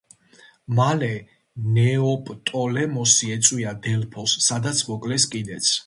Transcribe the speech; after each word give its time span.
მალე 0.79 1.09
ნეოპტოლემოსი 1.75 3.33
ეწვია 3.37 3.75
დელფოს, 3.87 4.37
სადაც 4.49 4.87
მოკლეს 4.93 5.33
კიდეც. 5.37 5.75